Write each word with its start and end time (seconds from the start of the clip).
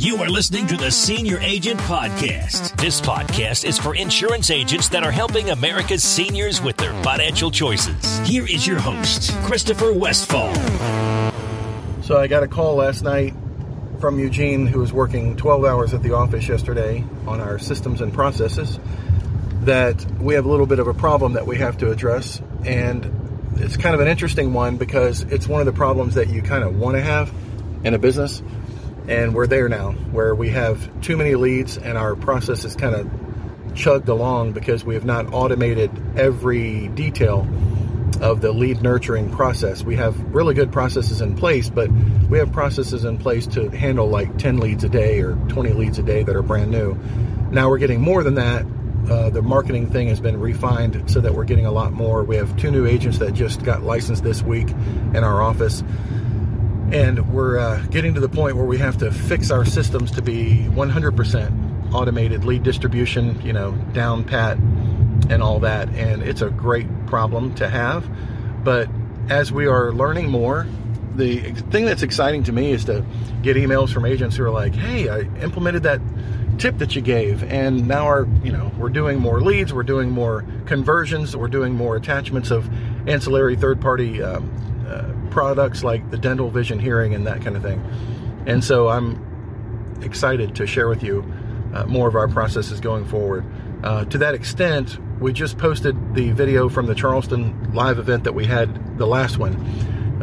You 0.00 0.16
are 0.22 0.30
listening 0.30 0.66
to 0.68 0.78
the 0.78 0.90
Senior 0.90 1.38
Agent 1.40 1.78
Podcast. 1.80 2.74
This 2.80 3.02
podcast 3.02 3.66
is 3.66 3.76
for 3.76 3.94
insurance 3.94 4.48
agents 4.48 4.88
that 4.88 5.04
are 5.04 5.10
helping 5.10 5.50
America's 5.50 6.02
seniors 6.02 6.62
with 6.62 6.78
their 6.78 6.94
financial 7.02 7.50
choices. 7.50 8.18
Here 8.20 8.46
is 8.46 8.66
your 8.66 8.78
host, 8.78 9.30
Christopher 9.42 9.92
Westfall. 9.92 10.54
So 12.02 12.16
I 12.16 12.28
got 12.28 12.42
a 12.42 12.48
call 12.48 12.76
last 12.76 13.02
night 13.02 13.34
from 14.00 14.18
Eugene, 14.18 14.66
who 14.66 14.78
was 14.78 14.90
working 14.90 15.36
12 15.36 15.66
hours 15.66 15.92
at 15.92 16.02
the 16.02 16.14
office 16.14 16.48
yesterday 16.48 17.04
on 17.26 17.42
our 17.42 17.58
systems 17.58 18.00
and 18.00 18.10
processes, 18.10 18.80
that 19.64 20.02
we 20.18 20.32
have 20.32 20.46
a 20.46 20.48
little 20.48 20.64
bit 20.64 20.78
of 20.78 20.88
a 20.88 20.94
problem 20.94 21.34
that 21.34 21.46
we 21.46 21.58
have 21.58 21.76
to 21.76 21.90
address. 21.90 22.40
And 22.64 23.52
it's 23.56 23.76
kind 23.76 23.94
of 23.94 24.00
an 24.00 24.08
interesting 24.08 24.54
one 24.54 24.78
because 24.78 25.24
it's 25.24 25.46
one 25.46 25.60
of 25.60 25.66
the 25.66 25.74
problems 25.74 26.14
that 26.14 26.30
you 26.30 26.40
kind 26.40 26.64
of 26.64 26.78
want 26.78 26.96
to 26.96 27.02
have 27.02 27.30
in 27.84 27.92
a 27.92 27.98
business 27.98 28.42
and 29.08 29.34
we're 29.34 29.46
there 29.46 29.68
now 29.68 29.92
where 30.12 30.34
we 30.34 30.50
have 30.50 31.00
too 31.00 31.16
many 31.16 31.34
leads 31.34 31.78
and 31.78 31.96
our 31.96 32.14
process 32.14 32.64
is 32.64 32.76
kind 32.76 32.94
of 32.94 33.10
chugged 33.74 34.08
along 34.08 34.52
because 34.52 34.84
we 34.84 34.94
have 34.94 35.04
not 35.04 35.32
automated 35.32 35.90
every 36.16 36.88
detail 36.88 37.46
of 38.20 38.40
the 38.40 38.52
lead 38.52 38.82
nurturing 38.82 39.30
process. 39.30 39.82
We 39.82 39.96
have 39.96 40.18
really 40.34 40.54
good 40.54 40.72
processes 40.72 41.20
in 41.20 41.36
place, 41.36 41.70
but 41.70 41.90
we 42.28 42.38
have 42.38 42.52
processes 42.52 43.04
in 43.04 43.18
place 43.18 43.46
to 43.48 43.70
handle 43.70 44.08
like 44.08 44.36
10 44.38 44.58
leads 44.58 44.84
a 44.84 44.88
day 44.88 45.20
or 45.20 45.34
20 45.34 45.72
leads 45.72 45.98
a 45.98 46.02
day 46.02 46.22
that 46.22 46.36
are 46.36 46.42
brand 46.42 46.70
new. 46.70 46.94
Now 47.50 47.68
we're 47.70 47.78
getting 47.78 48.00
more 48.00 48.22
than 48.22 48.34
that. 48.34 48.66
Uh, 49.08 49.30
the 49.30 49.42
marketing 49.42 49.90
thing 49.90 50.08
has 50.08 50.20
been 50.20 50.38
refined 50.38 51.10
so 51.10 51.20
that 51.20 51.34
we're 51.34 51.44
getting 51.44 51.66
a 51.66 51.72
lot 51.72 51.92
more. 51.92 52.22
We 52.22 52.36
have 52.36 52.56
two 52.56 52.70
new 52.70 52.86
agents 52.86 53.18
that 53.18 53.32
just 53.32 53.64
got 53.64 53.82
licensed 53.82 54.22
this 54.22 54.42
week 54.42 54.70
in 54.70 55.24
our 55.24 55.40
office 55.42 55.82
and 56.92 57.32
we're 57.32 57.58
uh, 57.58 57.80
getting 57.86 58.14
to 58.14 58.20
the 58.20 58.28
point 58.28 58.56
where 58.56 58.64
we 58.64 58.78
have 58.78 58.98
to 58.98 59.10
fix 59.12 59.50
our 59.50 59.64
systems 59.64 60.10
to 60.12 60.22
be 60.22 60.66
100% 60.70 61.94
automated 61.94 62.44
lead 62.44 62.62
distribution 62.62 63.40
you 63.42 63.52
know 63.52 63.72
down 63.92 64.24
pat 64.24 64.56
and 65.28 65.42
all 65.42 65.60
that. 65.60 65.88
And 65.90 66.22
it's 66.22 66.42
a 66.42 66.50
great 66.50 66.88
problem 67.06 67.54
to 67.56 67.68
have. 67.68 68.08
But 68.64 68.88
as 69.28 69.52
we 69.52 69.66
are 69.66 69.92
learning 69.92 70.28
more 70.28 70.66
the 71.14 71.52
thing 71.70 71.84
that's 71.84 72.02
exciting 72.02 72.44
to 72.44 72.52
me 72.52 72.70
is 72.70 72.84
to 72.84 73.04
get 73.42 73.56
emails 73.56 73.92
from 73.92 74.04
agents 74.04 74.36
who 74.36 74.44
are 74.44 74.50
like 74.50 74.74
hey 74.74 75.08
i 75.08 75.20
implemented 75.42 75.82
that 75.82 76.00
tip 76.56 76.78
that 76.78 76.94
you 76.94 77.02
gave 77.02 77.42
and 77.44 77.88
now 77.88 78.04
our 78.04 78.28
you 78.44 78.52
know 78.52 78.70
we're 78.78 78.88
doing 78.88 79.18
more 79.18 79.40
leads 79.40 79.72
we're 79.72 79.82
doing 79.82 80.08
more 80.08 80.44
conversions 80.66 81.36
we're 81.36 81.48
doing 81.48 81.74
more 81.74 81.96
attachments 81.96 82.50
of 82.50 82.68
ancillary 83.08 83.56
third 83.56 83.80
party 83.80 84.22
um, 84.22 84.48
products 85.30 85.84
like 85.84 86.10
the 86.10 86.18
dental 86.18 86.50
vision 86.50 86.78
hearing 86.78 87.14
and 87.14 87.26
that 87.26 87.42
kind 87.42 87.56
of 87.56 87.62
thing. 87.62 87.82
And 88.46 88.64
so 88.64 88.88
I'm 88.88 89.98
excited 90.02 90.54
to 90.56 90.66
share 90.66 90.88
with 90.88 91.02
you 91.02 91.24
uh, 91.74 91.84
more 91.86 92.08
of 92.08 92.16
our 92.16 92.28
processes 92.28 92.80
going 92.80 93.04
forward. 93.04 93.44
Uh, 93.82 94.04
to 94.06 94.18
that 94.18 94.34
extent, 94.34 94.98
we 95.20 95.32
just 95.32 95.58
posted 95.58 96.14
the 96.14 96.30
video 96.30 96.68
from 96.68 96.86
the 96.86 96.94
Charleston 96.94 97.72
live 97.72 97.98
event 97.98 98.24
that 98.24 98.32
we 98.32 98.44
had, 98.44 98.98
the 98.98 99.06
last 99.06 99.38
one, 99.38 99.54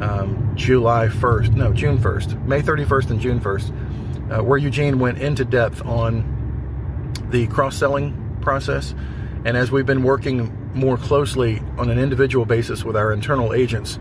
um, 0.02 0.52
July 0.56 1.08
1st, 1.08 1.56
no, 1.56 1.74
June 1.74 1.98
1st, 1.98 2.46
May 2.46 2.62
31st 2.62 3.10
and 3.12 3.20
June 3.20 3.40
1st, 3.40 4.38
uh, 4.40 4.44
where 4.44 4.58
Eugene 4.58 5.00
went 5.00 5.20
into 5.20 5.46
depth 5.46 5.84
on 5.86 6.34
the 7.30 7.48
cross 7.48 7.76
selling 7.76 8.38
process. 8.42 8.94
And 9.46 9.56
as 9.56 9.72
we've 9.72 9.86
been 9.86 10.04
working 10.04 10.54
more 10.74 10.98
closely 10.98 11.62
on 11.78 11.90
an 11.90 11.98
individual 11.98 12.46
basis 12.46 12.84
with 12.84 12.96
our 12.96 13.12
internal 13.12 13.54
agents, 13.54 13.98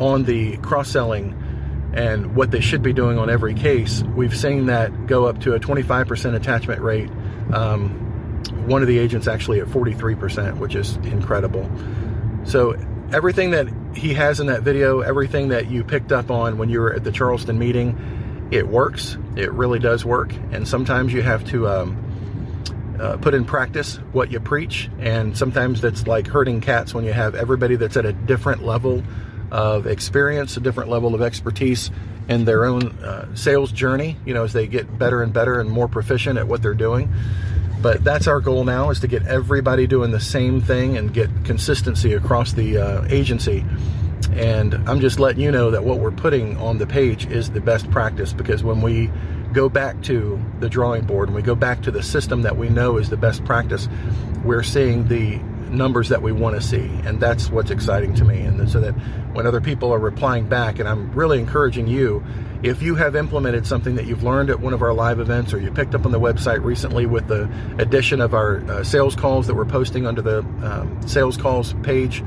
on 0.00 0.24
the 0.24 0.56
cross 0.58 0.90
selling 0.90 1.40
and 1.94 2.34
what 2.34 2.50
they 2.50 2.60
should 2.60 2.82
be 2.82 2.92
doing 2.92 3.18
on 3.18 3.30
every 3.30 3.54
case, 3.54 4.02
we've 4.16 4.36
seen 4.36 4.66
that 4.66 5.06
go 5.06 5.26
up 5.26 5.40
to 5.40 5.54
a 5.54 5.60
25% 5.60 6.34
attachment 6.34 6.80
rate. 6.80 7.10
Um, 7.52 8.00
one 8.66 8.82
of 8.82 8.88
the 8.88 8.98
agents 8.98 9.28
actually 9.28 9.60
at 9.60 9.68
43%, 9.68 10.58
which 10.58 10.74
is 10.74 10.96
incredible. 10.96 11.70
So, 12.44 12.76
everything 13.12 13.52
that 13.52 13.68
he 13.94 14.14
has 14.14 14.40
in 14.40 14.48
that 14.48 14.62
video, 14.62 15.00
everything 15.00 15.48
that 15.48 15.70
you 15.70 15.84
picked 15.84 16.10
up 16.10 16.30
on 16.30 16.58
when 16.58 16.68
you 16.68 16.80
were 16.80 16.92
at 16.92 17.04
the 17.04 17.12
Charleston 17.12 17.58
meeting, 17.58 18.48
it 18.50 18.66
works. 18.66 19.16
It 19.36 19.52
really 19.52 19.78
does 19.78 20.04
work. 20.04 20.34
And 20.50 20.66
sometimes 20.66 21.12
you 21.12 21.22
have 21.22 21.44
to 21.46 21.68
um, 21.68 22.96
uh, 23.00 23.16
put 23.18 23.34
in 23.34 23.44
practice 23.44 23.96
what 24.12 24.30
you 24.30 24.40
preach. 24.40 24.90
And 24.98 25.36
sometimes 25.36 25.80
that's 25.80 26.06
like 26.06 26.26
herding 26.26 26.60
cats 26.60 26.92
when 26.92 27.04
you 27.04 27.12
have 27.12 27.34
everybody 27.34 27.76
that's 27.76 27.96
at 27.96 28.04
a 28.04 28.12
different 28.12 28.64
level 28.64 29.02
of 29.54 29.86
experience, 29.86 30.56
a 30.56 30.60
different 30.60 30.90
level 30.90 31.14
of 31.14 31.22
expertise 31.22 31.92
in 32.28 32.44
their 32.44 32.64
own 32.64 32.88
uh, 33.04 33.32
sales 33.36 33.70
journey, 33.70 34.16
you 34.26 34.34
know, 34.34 34.42
as 34.42 34.52
they 34.52 34.66
get 34.66 34.98
better 34.98 35.22
and 35.22 35.32
better 35.32 35.60
and 35.60 35.70
more 35.70 35.86
proficient 35.86 36.36
at 36.40 36.48
what 36.48 36.60
they're 36.60 36.74
doing. 36.74 37.08
But 37.80 38.02
that's 38.02 38.26
our 38.26 38.40
goal 38.40 38.64
now 38.64 38.90
is 38.90 38.98
to 39.00 39.06
get 39.06 39.24
everybody 39.26 39.86
doing 39.86 40.10
the 40.10 40.18
same 40.18 40.60
thing 40.60 40.96
and 40.96 41.14
get 41.14 41.30
consistency 41.44 42.14
across 42.14 42.52
the 42.54 42.78
uh, 42.78 43.04
agency. 43.08 43.64
And 44.32 44.74
I'm 44.88 44.98
just 44.98 45.20
letting 45.20 45.40
you 45.40 45.52
know 45.52 45.70
that 45.70 45.84
what 45.84 46.00
we're 46.00 46.10
putting 46.10 46.56
on 46.56 46.78
the 46.78 46.86
page 46.86 47.26
is 47.26 47.50
the 47.50 47.60
best 47.60 47.88
practice 47.92 48.32
because 48.32 48.64
when 48.64 48.80
we 48.80 49.08
go 49.52 49.68
back 49.68 50.02
to 50.02 50.42
the 50.58 50.68
drawing 50.68 51.04
board 51.04 51.28
and 51.28 51.36
we 51.36 51.42
go 51.42 51.54
back 51.54 51.80
to 51.82 51.92
the 51.92 52.02
system 52.02 52.42
that 52.42 52.56
we 52.56 52.70
know 52.70 52.96
is 52.96 53.08
the 53.08 53.16
best 53.16 53.44
practice, 53.44 53.88
we're 54.42 54.64
seeing 54.64 55.06
the 55.06 55.38
numbers 55.70 56.08
that 56.08 56.22
we 56.22 56.32
want 56.32 56.54
to 56.56 56.62
see. 56.62 56.90
And 57.04 57.20
that's 57.20 57.50
what's 57.50 57.70
exciting 57.70 58.14
to 58.14 58.24
me. 58.24 58.40
And 58.40 58.70
so 58.70 58.80
that 58.80 58.92
when 59.32 59.46
other 59.46 59.60
people 59.60 59.92
are 59.92 59.98
replying 59.98 60.48
back, 60.48 60.78
and 60.78 60.88
I'm 60.88 61.12
really 61.12 61.38
encouraging 61.38 61.86
you, 61.86 62.24
if 62.62 62.80
you 62.80 62.94
have 62.94 63.14
implemented 63.14 63.66
something 63.66 63.96
that 63.96 64.06
you've 64.06 64.22
learned 64.22 64.48
at 64.48 64.60
one 64.60 64.72
of 64.72 64.80
our 64.80 64.94
live 64.94 65.20
events 65.20 65.52
or 65.52 65.58
you 65.60 65.70
picked 65.70 65.94
up 65.94 66.06
on 66.06 66.12
the 66.12 66.20
website 66.20 66.64
recently 66.64 67.04
with 67.04 67.26
the 67.28 67.50
addition 67.78 68.22
of 68.22 68.32
our 68.32 68.58
uh, 68.70 68.82
sales 68.82 69.14
calls 69.14 69.46
that 69.46 69.54
we're 69.54 69.66
posting 69.66 70.06
under 70.06 70.22
the 70.22 70.38
um, 70.62 70.98
sales 71.06 71.36
calls 71.36 71.74
page 71.82 72.22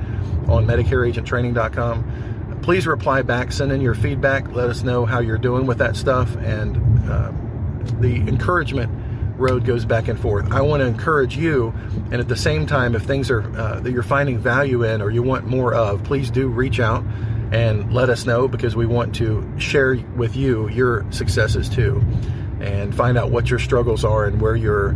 on 0.47 0.67
MedicareAgentTraining.com, 0.67 2.59
please 2.61 2.85
reply 2.85 3.21
back, 3.23 3.51
send 3.51 3.71
in 3.71 3.81
your 3.81 3.95
feedback, 3.95 4.47
let 4.51 4.69
us 4.69 4.83
know 4.83 5.05
how 5.05 5.19
you're 5.19 5.37
doing 5.37 5.65
with 5.65 5.79
that 5.79 5.95
stuff, 5.95 6.35
and 6.37 6.77
uh, 7.09 7.31
the 7.99 8.17
encouragement 8.27 8.91
road 9.37 9.65
goes 9.65 9.85
back 9.85 10.07
and 10.07 10.19
forth. 10.19 10.51
I 10.51 10.61
want 10.61 10.81
to 10.81 10.87
encourage 10.87 11.37
you, 11.37 11.73
and 12.11 12.15
at 12.15 12.27
the 12.27 12.35
same 12.35 12.65
time, 12.65 12.95
if 12.95 13.03
things 13.03 13.29
are 13.31 13.41
uh, 13.57 13.79
that 13.79 13.91
you're 13.91 14.03
finding 14.03 14.39
value 14.39 14.83
in 14.83 15.01
or 15.01 15.11
you 15.11 15.23
want 15.23 15.45
more 15.45 15.73
of, 15.73 16.03
please 16.03 16.31
do 16.31 16.47
reach 16.47 16.79
out 16.79 17.03
and 17.51 17.93
let 17.93 18.09
us 18.09 18.25
know 18.25 18.47
because 18.47 18.75
we 18.75 18.85
want 18.85 19.15
to 19.15 19.47
share 19.57 19.95
with 20.15 20.35
you 20.35 20.67
your 20.69 21.05
successes 21.11 21.69
too, 21.69 22.03
and 22.59 22.93
find 22.93 23.17
out 23.17 23.31
what 23.31 23.49
your 23.49 23.59
struggles 23.59 24.03
are 24.03 24.25
and 24.25 24.41
where 24.41 24.55
your 24.55 24.95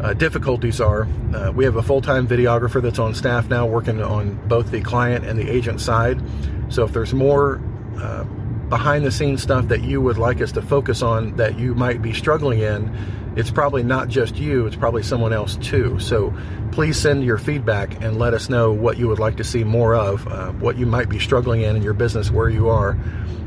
uh, 0.00 0.14
difficulties 0.14 0.80
are. 0.80 1.08
Uh, 1.34 1.50
we 1.52 1.64
have 1.64 1.76
a 1.76 1.82
full-time 1.82 2.26
videographer 2.26 2.80
that's 2.80 2.98
on 2.98 3.14
staff 3.14 3.48
now, 3.48 3.66
working 3.66 4.00
on 4.00 4.34
both 4.48 4.70
the 4.70 4.80
client 4.80 5.26
and 5.26 5.38
the 5.38 5.50
agent 5.50 5.80
side. 5.80 6.22
So 6.68 6.84
if 6.84 6.92
there's 6.92 7.12
more 7.12 7.60
uh, 7.98 8.24
behind 8.68 9.04
the 9.04 9.10
scenes 9.10 9.42
stuff 9.42 9.68
that 9.68 9.82
you 9.82 10.00
would 10.00 10.18
like 10.18 10.40
us 10.40 10.52
to 10.52 10.62
focus 10.62 11.02
on 11.02 11.36
that 11.36 11.58
you 11.58 11.74
might 11.74 12.02
be 12.02 12.12
struggling 12.12 12.60
in, 12.60 12.94
it's 13.36 13.50
probably 13.50 13.82
not 13.82 14.08
just 14.08 14.36
you, 14.36 14.66
it's 14.66 14.76
probably 14.76 15.02
someone 15.02 15.32
else 15.32 15.56
too. 15.56 15.98
So 16.00 16.34
please 16.72 16.98
send 16.98 17.24
your 17.24 17.38
feedback 17.38 18.02
and 18.02 18.18
let 18.18 18.34
us 18.34 18.48
know 18.48 18.72
what 18.72 18.98
you 18.98 19.08
would 19.08 19.18
like 19.18 19.36
to 19.36 19.44
see 19.44 19.64
more 19.64 19.94
of, 19.94 20.26
uh, 20.26 20.52
what 20.52 20.76
you 20.76 20.86
might 20.86 21.08
be 21.08 21.18
struggling 21.18 21.62
in 21.62 21.76
in 21.76 21.82
your 21.82 21.94
business 21.94 22.30
where 22.30 22.48
you 22.48 22.68
are, 22.68 22.98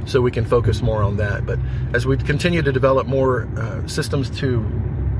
so 0.06 0.22
we 0.22 0.32
can 0.32 0.46
focus 0.46 0.82
more 0.82 1.04
on 1.04 1.18
that. 1.18 1.46
But 1.46 1.60
as 1.94 2.06
we 2.06 2.18
continue 2.18 2.62
to 2.62 2.72
develop 2.72 3.06
more 3.06 3.48
uh, 3.58 3.86
systems 3.88 4.30
to 4.40 4.66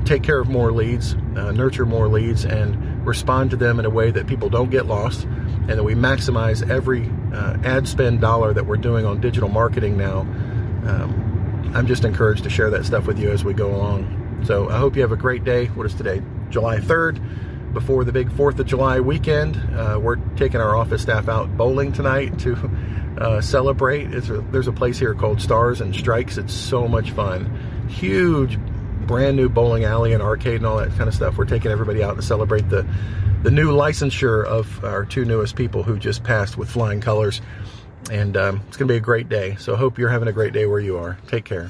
take 0.04 0.22
care 0.22 0.40
of 0.40 0.48
more 0.48 0.72
leads, 0.72 1.14
uh, 1.36 1.52
nurture 1.52 1.86
more 1.86 2.08
leads, 2.08 2.44
and 2.44 3.06
respond 3.06 3.50
to 3.50 3.56
them 3.56 3.78
in 3.78 3.84
a 3.84 3.90
way 3.90 4.10
that 4.10 4.26
people 4.26 4.48
don't 4.48 4.70
get 4.70 4.86
lost, 4.86 5.28
and 5.68 5.78
that 5.78 5.84
we 5.84 5.94
maximize 5.94 6.68
every 6.68 7.08
uh, 7.32 7.56
ad 7.64 7.86
spend 7.86 8.20
dollar 8.20 8.52
that 8.52 8.66
we're 8.66 8.76
doing 8.76 9.06
on 9.06 9.20
digital 9.20 9.48
marketing 9.48 9.96
now. 9.96 10.20
Um, 10.20 11.72
I'm 11.74 11.86
just 11.86 12.04
encouraged 12.04 12.44
to 12.44 12.50
share 12.50 12.70
that 12.70 12.84
stuff 12.84 13.06
with 13.06 13.18
you 13.18 13.30
as 13.30 13.44
we 13.44 13.54
go 13.54 13.74
along. 13.74 14.44
So 14.44 14.68
I 14.68 14.78
hope 14.78 14.96
you 14.96 15.02
have 15.02 15.12
a 15.12 15.16
great 15.16 15.44
day. 15.44 15.66
What 15.66 15.86
is 15.86 15.94
today? 15.94 16.22
July 16.50 16.78
3rd, 16.78 17.72
before 17.72 18.04
the 18.04 18.12
big 18.12 18.28
4th 18.30 18.58
of 18.58 18.66
July 18.66 19.00
weekend. 19.00 19.56
Uh, 19.74 19.98
we're 20.00 20.16
taking 20.36 20.60
our 20.60 20.76
office 20.76 21.02
staff 21.02 21.28
out 21.28 21.56
bowling 21.56 21.92
tonight 21.92 22.38
to 22.40 22.70
uh, 23.18 23.40
celebrate. 23.40 24.12
A, 24.12 24.20
there's 24.20 24.68
a 24.68 24.72
place 24.72 24.98
here 24.98 25.14
called 25.14 25.40
Stars 25.40 25.80
and 25.80 25.94
Strikes. 25.94 26.38
It's 26.38 26.52
so 26.52 26.86
much 26.88 27.12
fun. 27.12 27.86
Huge, 27.88 28.58
brand 29.02 29.36
new 29.36 29.48
bowling 29.48 29.84
alley 29.84 30.12
and 30.12 30.22
arcade 30.22 30.56
and 30.56 30.66
all 30.66 30.78
that 30.78 30.90
kind 30.90 31.08
of 31.08 31.14
stuff. 31.14 31.36
We're 31.36 31.44
taking 31.44 31.70
everybody 31.70 32.02
out 32.02 32.16
to 32.16 32.22
celebrate 32.22 32.68
the 32.68 32.86
the 33.42 33.50
new 33.50 33.72
licensure 33.72 34.44
of 34.44 34.84
our 34.84 35.04
two 35.04 35.24
newest 35.24 35.56
people 35.56 35.82
who 35.82 35.98
just 35.98 36.22
passed 36.22 36.56
with 36.56 36.70
flying 36.70 37.00
colors. 37.00 37.40
And 38.10 38.36
um, 38.36 38.60
it's 38.68 38.76
going 38.76 38.86
to 38.88 38.92
be 38.92 38.98
a 38.98 39.00
great 39.00 39.28
day. 39.28 39.56
So 39.56 39.74
hope 39.76 39.98
you're 39.98 40.08
having 40.08 40.28
a 40.28 40.32
great 40.32 40.52
day 40.52 40.66
where 40.66 40.80
you 40.80 40.98
are. 40.98 41.18
Take 41.28 41.44
care. 41.44 41.68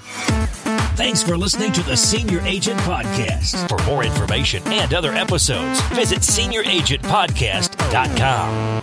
Thanks 0.94 1.22
for 1.22 1.38
listening 1.38 1.72
to 1.72 1.82
the 1.82 1.96
Senior 1.96 2.40
Agent 2.42 2.78
Podcast. 2.80 3.66
For 3.68 3.82
more 3.86 4.04
information 4.04 4.62
and 4.66 4.92
other 4.92 5.12
episodes, 5.12 5.80
visit 5.88 6.18
senioragentpodcast.com. 6.20 8.81